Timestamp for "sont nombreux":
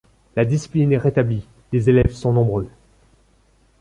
2.13-2.67